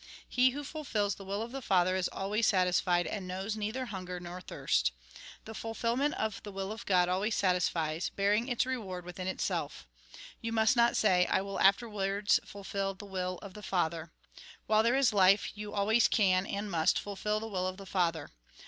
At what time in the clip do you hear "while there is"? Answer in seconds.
14.65-15.13